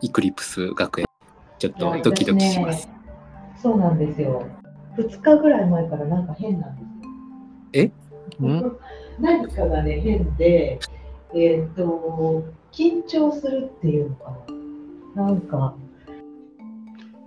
[0.00, 1.06] イクリプス学園。
[1.58, 2.94] ちょっとドキドキします、ね、
[3.60, 4.46] そうなんですよ。
[4.96, 7.92] 2日ぐらい前からなんか変なんですよ。
[8.40, 8.44] え？
[8.46, 8.78] ん？
[9.18, 10.78] 何かがね変で
[11.34, 14.36] えっ、と緊張するっていうのか
[15.14, 15.24] な。
[15.26, 15.74] なんか。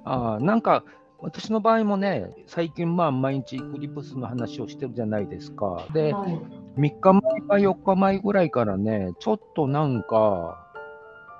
[0.05, 0.83] あーなんか
[1.23, 5.87] 私の場合もね、最近まあ毎日イクリプスの話をしてるじゃないですか。
[5.93, 6.37] で、はい。
[6.77, 10.62] 3日前か4日前ぐらいからね、ちょっとなんか、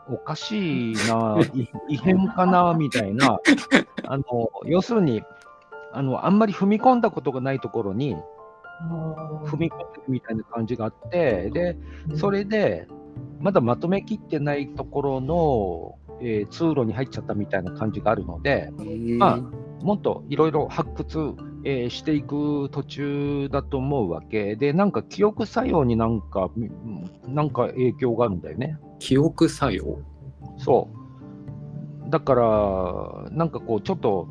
[0.09, 3.39] おかしいな、い異変かな、みたいな、
[4.05, 4.23] あの、
[4.66, 5.23] 要するに、
[5.91, 8.16] あの、あんまり踏み込んだことがないところに
[9.45, 11.77] 踏み込んでるみたいな感じがあって、で、
[12.16, 12.88] それで、
[13.39, 18.72] まだまとめきってないところの、えー通路に入っちゃったみたいな感じがあるので、
[19.17, 19.39] ま
[19.81, 21.33] もっといろいろ発掘、
[21.66, 24.55] えーしていく途中だと思うわけ。
[24.55, 26.72] で、なんか記憶作用になんか、み
[27.27, 28.77] なんか影響があるんだよね。
[29.03, 29.99] 記憶作用？
[30.57, 30.89] そ
[32.08, 32.09] う。
[32.09, 34.30] だから、なんかこう、ちょっと、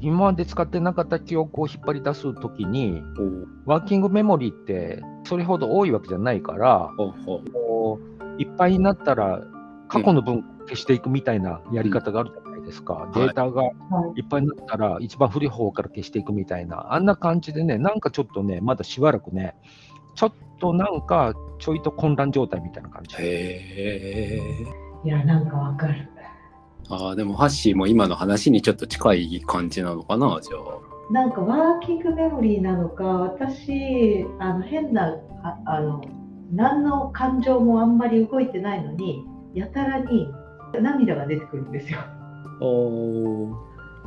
[0.00, 3.02] 今まで使ってなかった記憶を引っ張り出すときに、
[3.66, 7.98] ワーキングメモリーってそれほど多いわけじゃないから、こ
[8.38, 9.42] ういっぱいになったら
[9.88, 13.08] 過去の分消していくみたいなやり方があるじゃないですか。
[13.10, 13.72] んデータがは
[14.16, 14.20] い。
[14.20, 19.56] いっぱいになったら一番古い方から消していくみたいな、あんな感じでね、なんかちょっとね、まだしばらくね、
[20.18, 23.14] ちょっとなんかちょいと混乱状態みたいな感じ。
[23.18, 24.40] へえ
[25.04, 26.08] いやなんかわかる。
[26.90, 31.12] あーでもハッシーも今の話にちょっと近い感じなのかなじゃあ。
[31.12, 36.02] なんかワーキングメモリーなのか私あの変なああの
[36.50, 39.24] 何の感情もあんまり動いてないのに
[39.54, 40.28] やたらに
[40.72, 42.00] 涙が出てくるんですよ。
[42.60, 43.54] おー。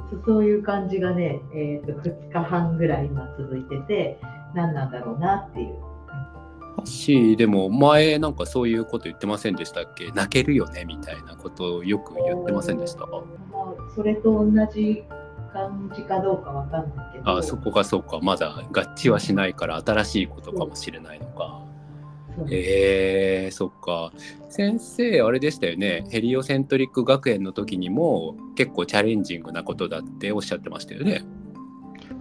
[0.10, 4.20] そそういう感じがね、えー、と2日半ぐらい今続いてて
[4.54, 5.91] 何なんだろうなっていう
[6.82, 10.12] ハッシーでも前なんかそういうこと言ってませんでしたっけ？
[10.12, 10.84] 泣けるよね？
[10.86, 13.06] みたいなことをよく言ってませんでした？
[13.06, 13.22] まあ
[13.96, 15.04] それと同じ
[15.54, 17.38] 感じかどうかわかんないけど。
[17.38, 18.20] あそこがそうか。
[18.22, 21.62] まだ合致はしないから新しいことかもしれないのか。
[22.50, 24.12] えー、そっか。
[24.50, 26.06] 先生あれでしたよね？
[26.10, 31.24] ヘリオセントリック学園の時にも結構チャレンジングなことだっておっしゃってましたよね？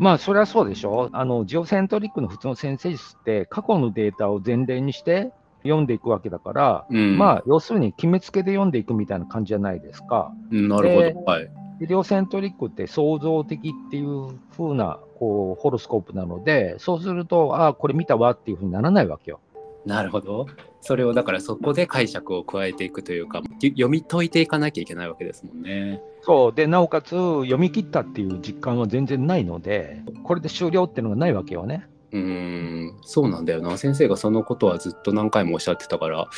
[0.00, 1.10] まあ、それはそうでしょ。
[1.12, 5.30] あの、ジオセントリックの普通の先生術って、過去のデータを前例にして
[5.62, 10.32] 読んでいくわけだから、うん、まあ、要するに決めつけで読んでいくみたいな感じじゃないですか。
[10.50, 11.50] うんなるほど、ではい。
[11.82, 19.40] 医療セントリックって創造的っていう風なこうホロスコープなので、そうすると、ああ、これ見たわっていう風にならないわけよ。
[19.84, 20.46] なるほど。
[20.80, 26.00] それをだからそこで解釈を加えていくというかき読み解いていかなきゃいけないわけですもんね。
[26.22, 31.86] そうでなおかつ読み切ったっていう実感は全然ないので、これで終了っていうのがないわけよね。
[32.12, 36.28] うーんそうなんだよな先生がそのことはずっと何回もおっしゃってたから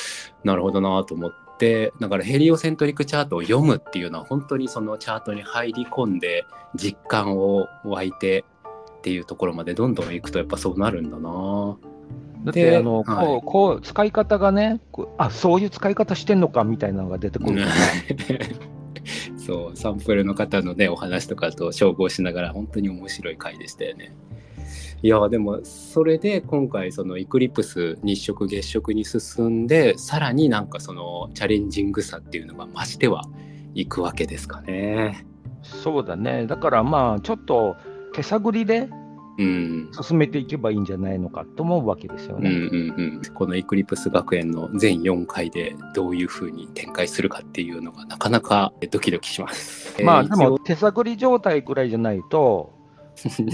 [0.44, 6.44] なるほどなと思ってだからヘリオセントリックチャートを読むっていうのは本当にそのチャートに入り込んで
[6.74, 8.44] 実感を湧いて
[8.98, 11.76] っていうところまでどんどんいくとやっぱそうなるんだな。
[12.44, 14.80] だってであの、はいこうこう使い方がね
[15.18, 17.64] あそういう使い方してんのかみたいなのが出てくる
[19.36, 24.14] そうサンプルの方のねお話とかと照合しながら本当に面白い回でしたよね。
[25.04, 33.24] いやでもそれで今回そのイクリプス日食月食に進んでさらになんかそのチャレンジングさっていうのが増しては
[33.74, 35.26] いくわけですかね。
[35.62, 37.76] そうだね、だからまあ、ちょっと
[38.12, 38.88] 手探りで
[39.38, 42.94] うん進めていけばいいんじゃないのかと思うわけですようんうんね。
[42.96, 50.00] うん、このイクリプス学園の全4回でどういうふうに展開するかっていうのがなかなかドキドキします。
[50.04, 52.72] まあ、えーでも手探り状態ぐらいじゃないと、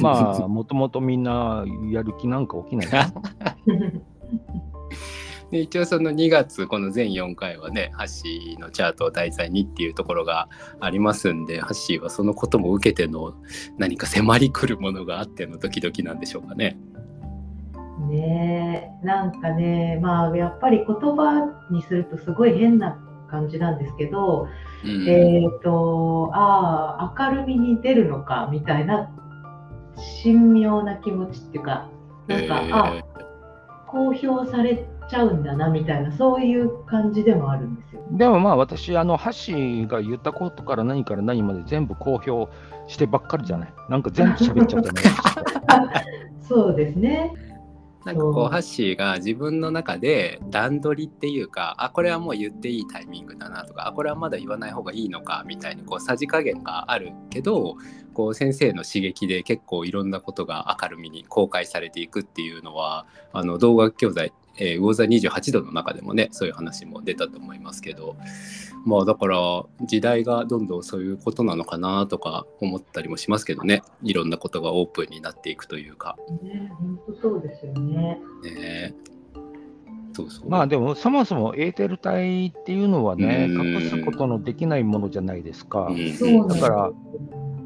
[0.01, 3.13] まあ、 もともとみんなやる気なんか起きないな。
[5.51, 10.49] で一応その2月この全4回はねハッシーのチャートを題材にっていうところが
[10.81, 13.35] ありますんでハッシーはそのことも受けての
[13.79, 16.79] 何か迫り来るものがあってのドキドキなんでしょうかね。
[18.09, 22.97] ねえなんかねまあやっぱり言葉にするとすごい変な
[23.31, 24.49] 感じなんですけど、
[24.85, 29.11] うんえっ、とああ明るみに出るのかみたいな
[30.23, 31.91] 神妙な気持ちっていうか
[32.29, 33.05] なんか、えーあ
[33.91, 38.03] 公表されちゃうんだなみたいなそういう感じでもあるんですよ。
[38.13, 39.31] でもまあ、私、あの、ハ
[39.89, 42.53] が言ったことから何から何まで全部公表
[42.87, 43.73] してばっかりじゃない？
[43.89, 45.01] なんか全部喋っちゃったね。
[46.41, 47.33] そうですね。
[48.09, 57.77] なんかこうハッシーが自分の中で段取りっていうかあこれはもう言っていいタイミングだなとかあこれはまだ言わない方がいいのかみたいにこうさじ加減があるけど
[58.15, 68.17] こう先生の刺激で結構いろんなことが明るみに公開されていくっていうのはあの動画教材えー、魚座28度の中でもねそういう話も出たと思いますけど。
[68.85, 73.83] まあだから時代がどんどんそういうことなのかなとか思ったりもしますけどね。
[74.03, 76.17] いろんなことがオープンになっていくというか。
[76.43, 78.21] ね本当そうですよね。
[78.43, 78.95] ね。
[80.15, 80.49] そうそう。
[80.49, 83.75] まあでもそもそもエーテル体っていうのはね、うん。
[83.75, 85.91] 隠すことのできないものじゃないですか。
[86.49, 86.93] だから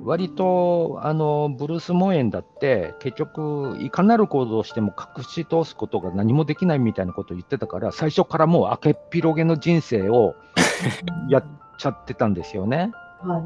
[0.04, 10.34] 割とあのブルース・モエンだって結局いかなる行動をしても隠し通すことが何もできないみたいなことを言ってたから最初からもう明けっ広げの人生を
[11.30, 11.44] やっ
[11.78, 12.90] ちゃってたんですよね。
[13.22, 13.42] はい。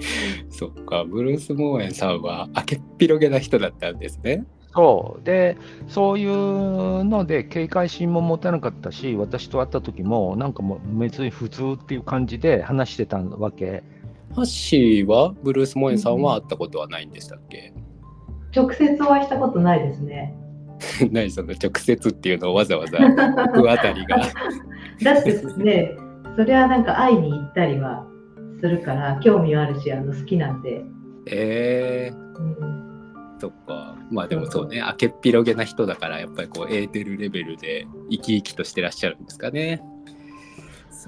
[0.50, 4.44] そっかブルース・モーエンさんは明けっ広げな人だったんですね。
[4.72, 5.56] そうで
[5.88, 13.82] そういうので警戒心も持たなかったし私と会った時もなんかもう別に普通っていう感じで話してたわけ
[14.34, 17.72] ハッシーはブルース・モーエンさんは会ったことはないんでしたっけ、
[18.54, 20.34] 直接お会いしたことないですね。
[21.10, 22.98] 何その直接っていうのをわざわざ
[23.54, 24.18] 僕あたりが。
[25.02, 25.96] だってね、
[26.36, 28.06] それはなんか会いに行ったりは
[28.60, 30.84] するから、興味はあるし、あの好きなんで。
[31.26, 39.82] えうん、ー、そっかまあでもそうね明けっ広げな人だからやっぱりこうエーテルレベルで生き生きとしてらっしゃるんですかね。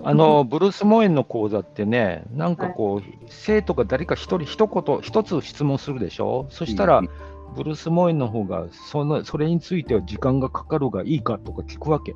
[0.02, 6.46] あのブルース・モエンの講座ってねなんかこう、生徒が誰か一人一言一つ質問するでしょ？
[6.50, 7.08] そしたら、うん
[7.54, 12.14] ブルース・モエンの方がそのそれについては時間がかかるがいいかとか聞くわけ。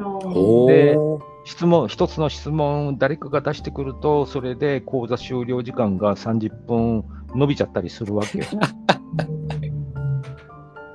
[0.00, 7.04] おでー質問一つの質問誰かが出してくるとそれで講座終了時間が30分
[7.34, 8.44] 伸びちゃったりするわけよ。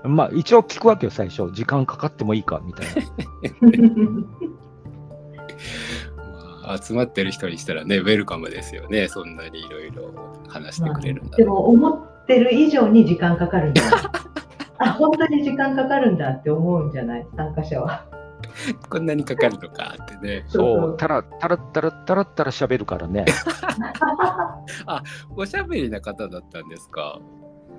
[0.05, 1.51] まあ一応聞くわけよ最初。
[1.53, 2.93] 時間かかってもいいかみたいな。
[3.61, 4.27] ま
[5.43, 5.92] あ
[6.81, 9.07] 集まってる人にしたらねウェルカムですよね。
[9.07, 10.13] そんなにいろいろ
[10.47, 13.81] 話してくれるんだでも思ってる以上に時間かかるんだ。
[14.79, 17.27] あ、本当に時間かかるんだって思うんじゃない？
[17.35, 18.05] 参加者は。
[18.89, 20.43] こんなにかかるのかってね。
[20.47, 23.25] そうたらたらたらたらったら喋るからね。
[25.35, 27.19] おしゃべりな方だったんですか？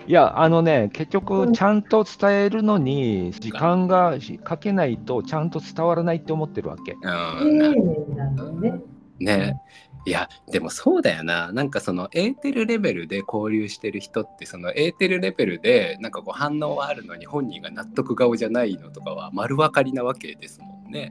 [0.06, 1.53] いやあのね結う局ん。
[1.53, 6.93] ちゃんと伝えるのに時間がかけないとちゃんと伝わらないって思ってるわけ。
[6.93, 8.81] う丁んね。
[9.19, 9.61] ね。
[10.06, 11.51] いやでもそうだよな。
[11.53, 21.11] なんかそのエーテルレベルで交流してる人ってそのエーテルレベルでなんかこう反応はあるのに本人が納得顔じゃないのとかは丸分かりなわけですもんね。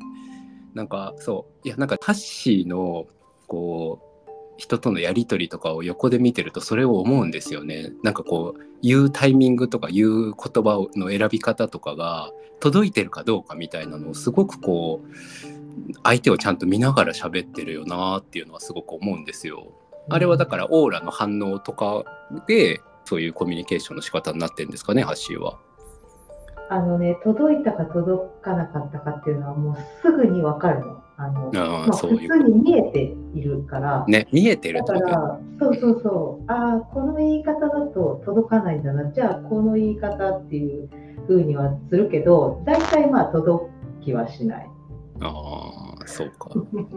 [0.76, 1.68] なんかそう。
[1.68, 3.08] いやなんかハッシーの
[3.48, 4.13] こう
[4.58, 7.92] 人とのやり取りとかを横で見てるとそれを思うんですよね。
[8.04, 15.08] なんかこう言うタイミングとか言う言葉の選び方とかが届いてるかどうかみたいなのをすごくこう
[16.04, 19.74] 相手をちゃんと見ながら喋ってるよなっていうのはすごく思うんですよ。
[20.10, 22.04] あれはだからオーラの反応とか
[22.48, 25.60] でそういうコミュニケーションの仕方になってるんですかね、ハッシーは。
[26.70, 31.03] あのね、届いたか届かなかったかっていうのはもうすぐにわかるの。
[31.18, 32.08] あのあまあ、普。
[32.08, 32.28] 通に
[32.64, 34.06] 見えているから。
[34.08, 40.90] ね、見えてるだから、そうそうそう、ああ、この言い方だと届かないんだな、じゃあこの言い方っていう
[41.28, 43.66] 風にはするけど、大体まあ届
[44.02, 44.70] きはしない。
[45.22, 46.50] ああ、そうか。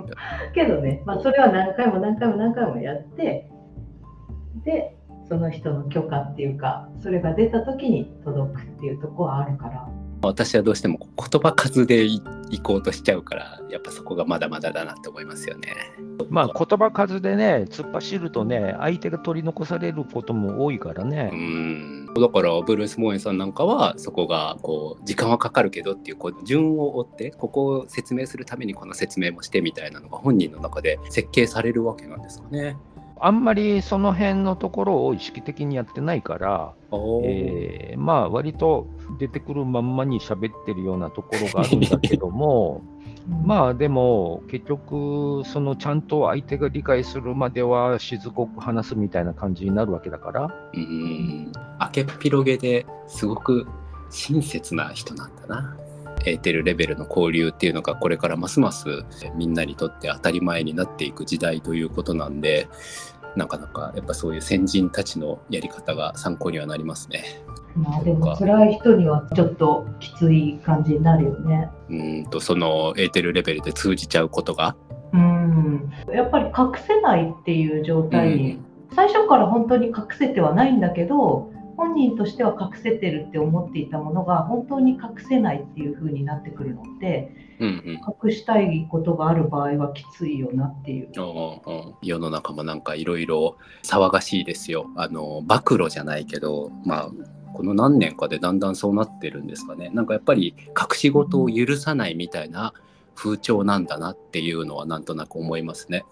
[0.54, 3.50] けどね、まあ、それは何回も何回も何回もやって、
[4.64, 4.96] で、
[5.28, 9.88] その人の許可っていうか、それが出た時に届くっていうところはあるから。
[10.22, 15.74] 私はどうしても言葉数でい行こうとしちゃうから、やっぱそこがまだまだだなって思いますよね。
[16.28, 22.06] まあ言葉数でね突っ走るとね相手が取り残されることも多いからね、うん。
[22.14, 32.76] だからブルース・モーエンさんなんかはそこがこう時間はかかるけどっていうこう順を追ってここを説明するためにこの説明もしてみたいなのが本人の中で設計されるわけなんですかね。
[33.20, 36.74] あんまりその辺のところを意識的にやってないから、
[37.24, 42.82] えーまあ割と出てくるまんまに喋ってるようなところがあるんだけども
[43.44, 50.54] まあでも結局そのちゃんと相手が理解するまではしつこく話すみたいな感じになるわけだから。
[50.74, 51.52] うん。
[51.80, 53.66] 明けっ広げですごく
[54.10, 55.76] 親切な人なんだな。
[56.26, 59.04] エーテルレベルの交流っていうのがこれからますます
[59.36, 62.68] みんなにとって当たり前になっていく時代ということなんで
[63.36, 67.22] なかなかやっぱそういう先人たちのやり方が参考にはなりますね。
[67.76, 71.68] まあでも辛い人にはちょっときつい感じになるよね。
[71.90, 74.74] うんとそのエーテルレベルで通じちゃうことが？
[75.12, 75.92] うん。
[76.12, 78.58] やっぱり隠せないっていう状態に、
[78.94, 91.10] 最初から本当に隠せてはないんだけど、本人としては隠せてるって思っていたものが本当に隠せないっていう風になってくるのって、うんうん隠したいことがある場合はきついよなっていう。
[91.16, 94.90] うんうん世の中もなんかいろいろ騒がしいですよ。
[94.96, 97.10] あの暴露じゃないけどまあ
[97.54, 102.74] この何年かでだんだんそうなってるんですかねなんかやっぱり隠し事を許さないみたいな
[103.14, 106.04] 風潮なんだなっていうのはなんとなく思いますね。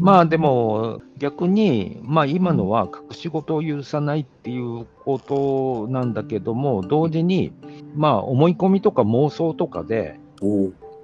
[0.00, 7.52] まあでも逆に、まあ、今のは隠し事を許さないっていうことなんだけども同時に、
[7.96, 10.20] まあ、思い込みとか妄想とかで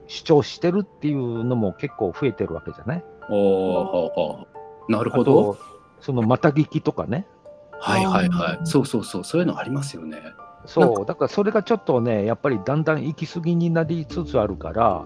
[0.07, 3.05] 主張してるっていうのも結構増えてるわけじゃない？
[3.31, 4.47] お
[4.89, 5.57] なるほど。
[6.01, 7.27] そのまた聞きとかね。
[7.81, 8.67] はいはいはい。
[8.67, 10.23] そうそうそう、そういうのありますよね。
[10.67, 15.05] そう、だからそれがちょっとね、やっぱりだんだん行き過ぎになりつつあるから、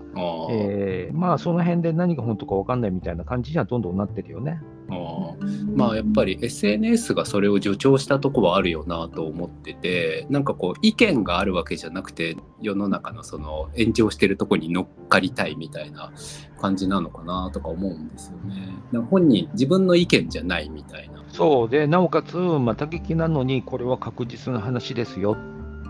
[0.50, 4.60] えー、まあその辺で何が本当か分かんないみたいな感じにはどんどんなってるよね。
[4.90, 5.34] あ
[5.74, 16.12] まあやっぱり SNS がそれを助長したとこはあるよなと思っててなんかこう意見があるわけじゃなくて世の中のその炎上してるとこに乗っかりたいみたいな
[16.60, 19.02] 感じなのかなとか思うんですよね。
[19.10, 21.22] 本人自分の意見じゃないみたいな。
[21.28, 25.36] そうでなおかつまた聞きなのにこれは確実な話ですよ。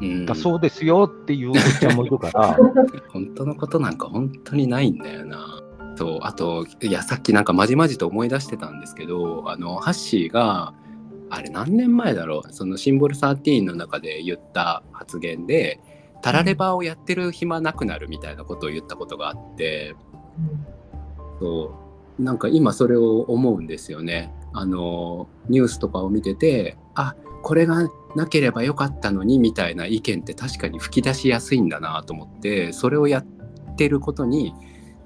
[0.00, 2.56] うん、だそうですよっていうおっちゃんもいるから。
[3.10, 5.57] 本当のことなんか本当にないんだよな
[5.98, 10.72] そうあといやさっきなんかまじまじと思い出してたんですけどあのハッシーが
[11.28, 12.52] あれ何年前だろう？
[12.52, 15.80] そのシンボル13の中で言った発言で
[16.22, 19.96] タラレバをやってる暇なくなるみたいなことを言ったことがあって、
[20.38, 21.74] うん、そ
[22.18, 24.32] うなんか今それを思うんですよね。
[24.52, 33.26] あのニュースとかを見ててあこれがなければよかったのにみたいな意見って確かに吹き出しやすいんだなと思ってそれをやっ
[33.76, 34.54] てることに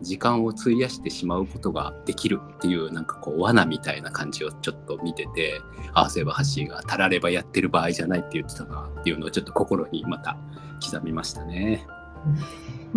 [0.02, 5.60] 時間を費やしてしまうことができるっていうなんかこう罠みたいな感じをちょっと見てて
[5.94, 10.36] ああそういえばハッシーがたらればやってる場合じゃないって言ってたなっていうのをちょっと心にまた
[10.84, 11.86] 刻みましたね。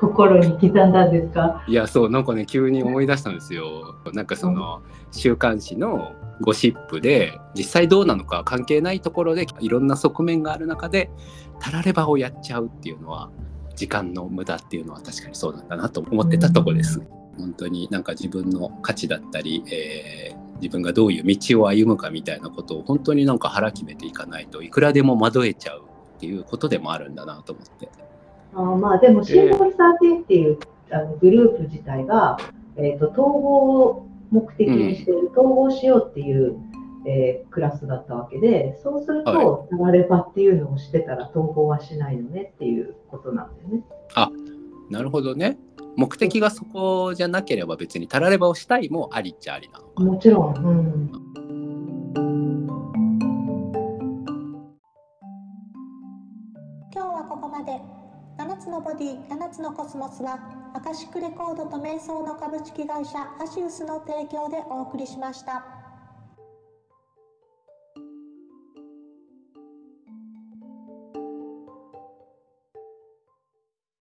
[0.00, 1.64] 心に刻んだんですか？
[1.66, 3.96] いやそうなんかね急に思い出したんですよ。
[4.12, 11.10] なんかその週刊誌のゴシップで実際どうなのか関係ないところでいろんな側面がある中で
[11.60, 13.30] たらればをやっちゃうっていうのは
[13.76, 17.00] 時間の無駄っていうのは確かにそうなんだなと思ってたとこです。
[17.38, 25.82] 本当になんか自分の価値だったり、えー、自分がどういう道を歩むかみたいなことを本当になんか腹決めていかないといくらでも惑えちゃう
[26.16, 27.88] っていうことでもあるんだなと思って。
[28.54, 30.58] あまあでもシンボル13っていう、
[30.90, 32.38] えー、あのグループ自体が、
[32.76, 36.58] えーと、統合を目的にしている、統合しようっていう
[37.06, 43.84] えー、クラスだったわけで、そうすると、流れ場っていうのをしてたら統合はしないのねっていうことなんだよね。
[44.14, 44.30] あ
[44.90, 45.56] なるほどね。
[45.96, 50.02] 目的がそこじゃなければ別にたられ場をしたいもありっちゃありなのか。
[50.02, 50.56] もちろん。
[50.56, 51.10] うん、
[56.92, 57.80] 今日はここまで。
[58.38, 60.38] 7つのボディ、7つのコスモスは、
[60.74, 65.75] アカシックレコードと瞑想の株式会社アシウスの提供でお送りしました。